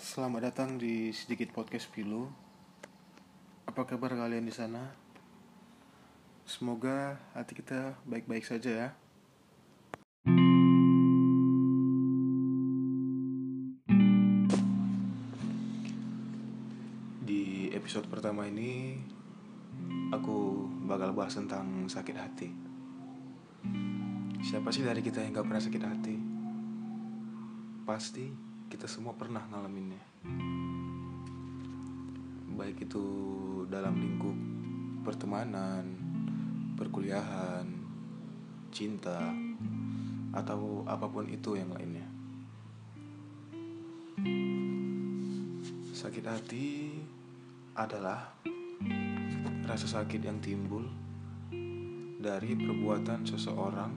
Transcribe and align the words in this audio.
Selamat 0.00 0.48
datang 0.48 0.80
di 0.80 1.12
sedikit 1.12 1.52
podcast 1.52 1.92
Pilu. 1.92 2.24
Apa 3.68 3.84
kabar 3.84 4.16
kalian 4.16 4.48
di 4.48 4.54
sana? 4.56 4.96
Semoga 6.48 7.20
hati 7.36 7.52
kita 7.52 8.00
baik-baik 8.08 8.40
saja 8.40 8.72
ya. 8.72 8.88
Di 17.20 17.68
episode 17.76 18.08
pertama 18.08 18.48
ini 18.48 18.96
aku 20.16 20.64
bakal 20.88 21.12
bahas 21.12 21.36
tentang 21.36 21.92
sakit 21.92 22.16
hati. 22.16 22.48
Siapa 24.48 24.72
sih 24.72 24.80
dari 24.80 25.04
kita 25.04 25.20
yang 25.20 25.36
gak 25.36 25.44
pernah 25.44 25.60
sakit 25.60 25.82
hati? 25.84 26.16
Pasti 27.84 28.49
kita 28.70 28.86
semua 28.86 29.18
pernah 29.18 29.42
ngalaminnya. 29.50 29.98
Baik 32.54 32.86
itu 32.86 33.04
dalam 33.66 33.98
lingkup 33.98 34.38
pertemanan, 35.02 35.90
perkuliahan, 36.78 37.66
cinta, 38.70 39.34
atau 40.30 40.86
apa 40.86 41.10
pun 41.10 41.26
itu 41.26 41.58
yang 41.58 41.74
lainnya. 41.74 42.06
Sakit 45.90 46.24
hati 46.30 46.94
adalah 47.74 48.38
rasa 49.66 49.90
sakit 49.90 50.22
yang 50.22 50.38
timbul 50.38 50.86
dari 52.22 52.54
perbuatan 52.54 53.26
seseorang 53.26 53.92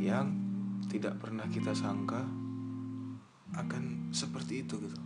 yang 0.00 0.41
tidak 0.92 1.16
pernah 1.16 1.48
kita 1.48 1.72
sangka 1.72 2.20
akan 3.56 4.12
seperti 4.12 4.60
itu 4.60 4.76
gitu. 4.76 5.00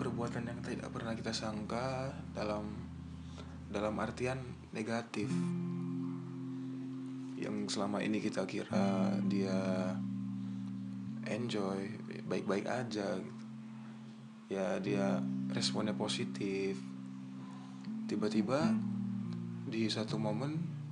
Perbuatan 0.00 0.48
yang 0.48 0.64
tidak 0.64 0.88
pernah 0.88 1.12
kita 1.12 1.36
sangka 1.36 2.08
dalam 2.32 2.64
dalam 3.68 3.94
artian 4.00 4.40
negatif 4.72 5.28
yang 7.36 7.68
selama 7.68 8.00
ini 8.00 8.24
kita 8.24 8.48
kira 8.48 9.12
dia 9.28 9.92
enjoy 11.28 11.84
baik-baik 12.24 12.64
aja 12.64 13.20
gitu. 13.20 13.44
Ya 14.48 14.80
dia 14.80 15.20
responnya 15.52 15.92
positif. 15.92 16.80
Tiba-tiba 18.08 18.72
di 19.68 19.84
satu 19.92 20.16
momen 20.16 20.83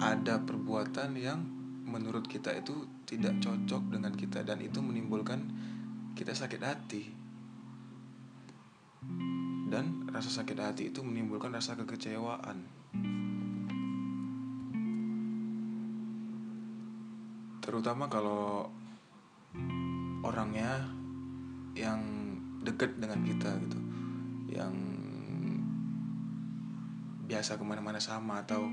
ada 0.00 0.42
perbuatan 0.42 1.14
yang 1.14 1.40
menurut 1.84 2.24
kita 2.24 2.56
itu 2.56 2.88
tidak 3.04 3.36
cocok 3.44 3.92
dengan 3.92 4.16
kita 4.16 4.40
dan 4.42 4.64
itu 4.64 4.80
menimbulkan 4.80 5.44
kita 6.16 6.32
sakit 6.32 6.62
hati. 6.64 7.02
Dan 9.72 10.08
rasa 10.08 10.28
sakit 10.28 10.58
hati 10.60 10.82
itu 10.92 11.00
menimbulkan 11.04 11.52
rasa 11.52 11.76
kekecewaan. 11.76 12.64
Terutama 17.62 18.10
kalau 18.10 18.68
orangnya 20.26 20.86
yang 21.72 22.00
dekat 22.62 23.00
dengan 23.00 23.24
kita 23.24 23.48
gitu, 23.64 23.78
yang 24.52 24.74
biasa 27.24 27.56
ke 27.56 27.64
mana-mana 27.64 27.96
sama 27.96 28.44
atau 28.44 28.68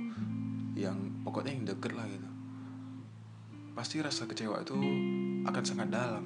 yang 0.79 1.23
pokoknya 1.27 1.51
yang 1.51 1.65
deket 1.67 1.91
lah 1.91 2.07
gitu. 2.07 2.29
Pasti 3.75 3.99
rasa 3.99 4.27
kecewa 4.27 4.63
itu 4.63 4.75
akan 5.43 5.63
sangat 5.63 5.87
dalam. 5.91 6.25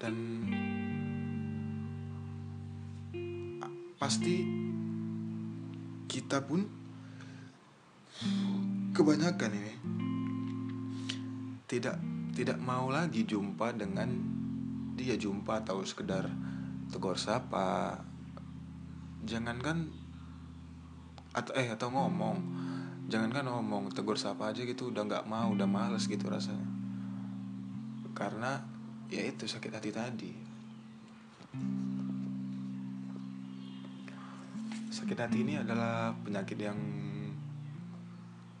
Dan 0.00 0.14
pasti 3.96 4.44
kita 6.04 6.44
pun 6.44 6.60
kebanyakan 8.92 9.50
ini 9.56 9.74
tidak 11.64 11.96
tidak 12.36 12.58
mau 12.60 12.92
lagi 12.92 13.24
jumpa 13.24 13.72
dengan 13.72 14.12
dia 14.94 15.16
jumpa 15.16 15.64
atau 15.64 15.80
sekedar 15.82 16.28
tegur 16.92 17.16
sapa. 17.18 17.98
Jangankan 19.24 20.03
atau 21.34 21.52
eh 21.58 21.68
atau 21.68 21.90
ngomong. 21.90 22.38
Jangankan 23.10 23.50
ngomong 23.50 23.92
tegur 23.92 24.16
sapa 24.16 24.54
aja 24.54 24.64
gitu 24.64 24.88
udah 24.88 25.04
nggak 25.04 25.28
mau 25.28 25.52
udah 25.52 25.68
males 25.68 26.06
gitu 26.06 26.24
rasanya. 26.30 26.64
Karena 28.14 28.62
ya 29.10 29.26
itu 29.26 29.44
sakit 29.44 29.72
hati 29.74 29.90
tadi. 29.90 30.32
Sakit 34.88 35.18
hati 35.18 35.42
ini 35.42 35.58
adalah 35.58 36.14
penyakit 36.22 36.56
yang 36.56 36.78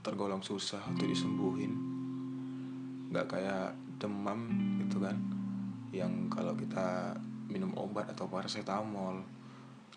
tergolong 0.04 0.42
susah 0.44 0.82
untuk 0.90 1.08
disembuhin. 1.08 1.72
Nggak 3.08 3.38
kayak 3.38 3.72
demam 3.96 4.50
gitu 4.82 4.98
kan 5.00 5.16
yang 5.94 6.26
kalau 6.26 6.58
kita 6.58 7.14
minum 7.46 7.70
obat 7.78 8.10
atau 8.10 8.26
paracetamol 8.26 9.22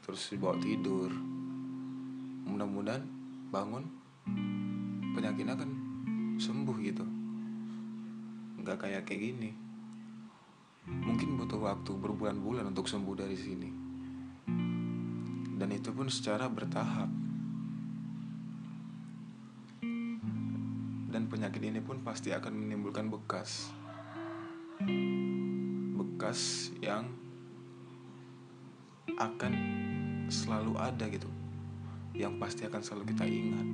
terus 0.06 0.30
dibawa 0.30 0.54
tidur 0.62 1.10
mudah-mudahan 2.48 3.04
bangun 3.52 3.84
penyakitnya 5.14 5.56
kan 5.60 5.70
sembuh 6.40 6.78
gitu. 6.82 7.06
Nggak 8.64 8.78
kayak 8.80 9.04
kayak 9.04 9.22
gini. 9.22 9.52
Mungkin 10.88 11.36
butuh 11.36 11.60
waktu 11.60 11.92
berbulan-bulan 12.00 12.72
untuk 12.72 12.88
sembuh 12.88 13.16
dari 13.18 13.36
sini. 13.36 13.70
Dan 15.58 15.70
itu 15.74 15.90
pun 15.92 16.08
secara 16.08 16.48
bertahap. 16.48 17.10
Dan 21.08 21.24
penyakit 21.28 21.60
ini 21.60 21.82
pun 21.82 22.06
pasti 22.06 22.32
akan 22.32 22.54
menimbulkan 22.56 23.10
bekas. 23.12 23.74
Bekas 25.98 26.72
yang 26.80 27.10
akan 29.18 29.54
selalu 30.30 30.78
ada 30.78 31.10
gitu 31.10 31.37
yang 32.18 32.42
pasti 32.42 32.66
akan 32.66 32.82
selalu 32.82 33.14
kita 33.14 33.26
ingat. 33.30 33.68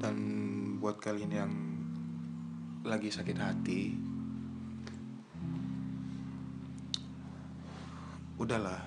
Dan 0.00 0.16
buat 0.80 0.96
kalian 0.96 1.32
yang 1.32 1.52
lagi 2.88 3.12
sakit 3.12 3.36
hati, 3.36 3.92
udahlah, 8.40 8.80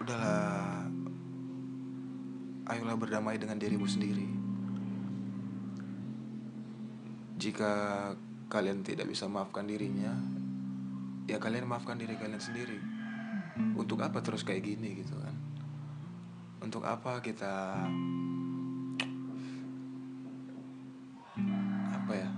udahlah, 0.00 0.88
ayolah 2.72 2.96
berdamai 2.96 3.36
dengan 3.36 3.60
dirimu 3.60 3.84
sendiri. 3.84 4.24
Jika 7.36 7.72
kalian 8.48 8.80
tidak 8.80 9.12
bisa 9.12 9.28
maafkan 9.28 9.68
dirinya, 9.68 10.16
ya 11.24 11.40
kalian 11.40 11.68
maafkan 11.68 11.96
diri 11.96 12.16
kalian 12.16 12.40
sendiri. 12.40 12.78
Untuk 13.78 14.02
apa 14.02 14.18
terus 14.18 14.42
kayak 14.42 14.66
gini 14.66 14.98
gitu 14.98 15.14
kan? 15.16 15.34
Untuk 16.60 16.82
apa 16.84 17.22
kita 17.22 17.86
apa 21.94 22.12
ya 22.12 22.30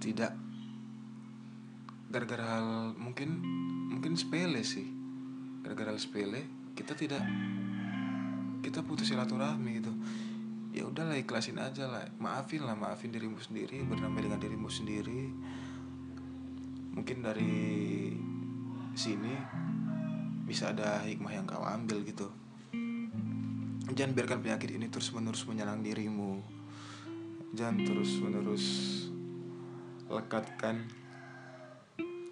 tidak 0.00 0.32
gara-gara 2.10 2.44
hal 2.58 2.68
mungkin 2.96 3.38
mungkin 3.92 4.16
sepele 4.16 4.64
sih. 4.64 4.88
Gara-gara 5.60 5.92
hal 5.94 6.00
sepele 6.00 6.72
kita 6.74 6.96
tidak 6.96 7.22
kita 8.64 8.80
putus 8.82 9.12
silaturahmi 9.12 9.70
gitu. 9.78 9.92
Ya 10.70 10.86
udahlah 10.86 11.18
ikhlasin 11.18 11.58
aja 11.60 11.90
lah. 11.90 12.06
Maafin 12.16 12.64
lah 12.64 12.78
maafin 12.78 13.12
dirimu 13.12 13.38
sendiri 13.42 13.82
berdamai 13.84 14.24
dengan 14.24 14.40
dirimu 14.40 14.70
sendiri 14.70 15.34
mungkin 16.94 17.22
dari 17.22 18.10
sini 18.94 19.34
bisa 20.46 20.74
ada 20.74 21.06
hikmah 21.06 21.30
yang 21.30 21.46
kau 21.46 21.62
ambil 21.62 22.02
gitu. 22.02 22.26
Jangan 23.90 24.14
biarkan 24.14 24.42
penyakit 24.42 24.70
ini 24.74 24.86
terus 24.90 25.10
menerus 25.14 25.46
menyerang 25.46 25.82
dirimu. 25.82 26.42
Jangan 27.54 27.82
terus 27.82 28.10
menerus 28.22 28.64
lekatkan 30.10 30.86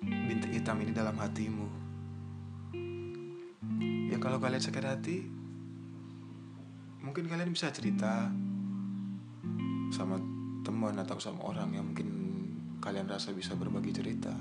bintik 0.03 0.51
hitam 0.55 0.83
ini 0.83 0.91
dalam 0.95 1.15
hatimu. 1.19 1.67
Ya 4.09 4.19
kalau 4.19 4.43
kalian 4.43 4.63
sakit 4.63 4.85
hati 4.85 5.17
mungkin 7.03 7.25
kalian 7.25 7.55
bisa 7.55 7.73
cerita 7.73 8.29
sama 9.89 10.21
teman 10.67 10.99
atau 11.01 11.17
sama 11.17 11.41
orang 11.49 11.73
yang 11.73 11.89
mungkin 11.89 12.28
kalian 12.79 13.11
rasa 13.11 13.35
bisa 13.35 13.59
berbagi 13.59 13.91
cerita 13.91 14.33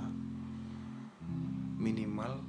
minimal 1.77 2.41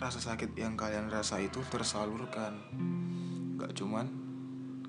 rasa 0.00 0.16
sakit 0.16 0.56
yang 0.56 0.80
kalian 0.80 1.12
rasa 1.12 1.40
itu 1.44 1.60
tersalurkan. 1.68 2.56
Gak 3.60 3.76
cuman 3.76 4.08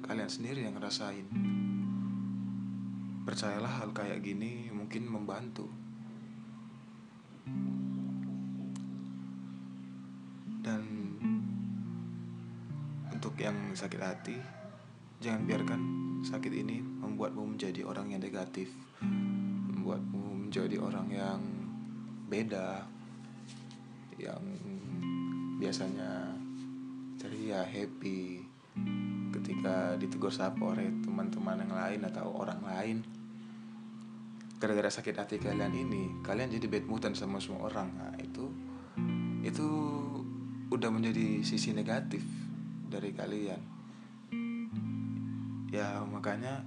kalian 0.04 0.32
sendiri 0.32 0.64
yang 0.64 0.80
ngerasain. 0.80 1.28
Percayalah 3.28 3.84
hal 3.84 3.92
kayak 3.92 4.24
gini 4.24 4.72
mungkin 4.72 5.08
membantu. 5.08 5.68
Dan 10.64 10.84
untuk 13.12 13.36
yang 13.36 13.76
sakit 13.76 14.00
hati 14.00 14.61
jangan 15.22 15.46
biarkan 15.46 15.82
sakit 16.26 16.50
ini 16.50 16.82
membuatmu 16.82 17.54
menjadi 17.54 17.86
orang 17.86 18.10
yang 18.10 18.26
negatif 18.26 18.74
membuatmu 19.06 20.50
menjadi 20.50 20.82
orang 20.82 21.08
yang 21.14 21.40
beda 22.26 22.82
yang 24.18 24.42
biasanya 25.62 26.34
ceria 27.22 27.62
happy. 27.62 28.42
Ketika 29.32 29.96
ditegur 30.02 30.34
sapa 30.34 30.60
oleh 30.60 30.90
teman-teman 31.06 31.62
yang 31.66 31.74
lain 31.74 32.02
atau 32.10 32.34
orang 32.34 32.62
lain 32.66 32.98
gara-gara 34.62 34.90
sakit 34.94 35.18
hati 35.18 35.42
kalian 35.42 35.74
ini 35.74 36.22
kalian 36.22 36.54
jadi 36.54 36.66
bad 36.70 36.86
moodan 36.90 37.14
sama 37.14 37.38
semua 37.38 37.70
orang. 37.70 37.94
Nah 37.94 38.14
itu 38.18 38.50
itu 39.46 39.68
udah 40.74 40.90
menjadi 40.90 41.46
sisi 41.46 41.74
negatif 41.74 42.22
dari 42.90 43.14
kalian 43.14 43.71
ya 45.72 46.04
makanya 46.04 46.60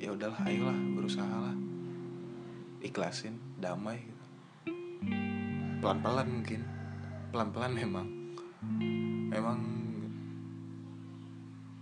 ya 0.00 0.16
udahlah 0.16 0.40
ayolah 0.48 0.78
berusaha 0.96 1.28
lah 1.28 1.56
ikhlasin 2.80 3.36
damai 3.60 4.00
gitu. 4.00 4.24
Pelan-pelan 5.84 6.28
mungkin. 6.28 6.60
Pelan-pelan 7.32 7.72
memang. 7.76 8.08
Memang 9.28 9.60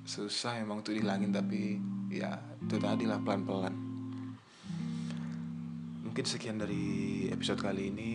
susah 0.03 0.59
emang 0.59 0.83
tuh 0.83 0.97
dihilangin 0.97 1.31
tapi 1.31 1.79
ya 2.11 2.35
itu 2.63 2.77
tadi 2.79 3.07
lah 3.07 3.23
pelan-pelan. 3.23 3.75
Mungkin 6.03 6.25
sekian 6.27 6.59
dari 6.59 7.27
episode 7.31 7.63
kali 7.63 7.95
ini. 7.95 8.13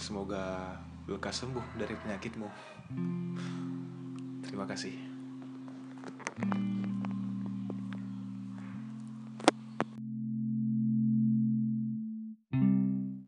Semoga 0.00 0.80
lekas 1.10 1.42
sembuh 1.42 1.74
dari 1.74 1.94
penyakitmu. 1.98 2.48
Terima 4.46 4.66
kasih 4.66 5.10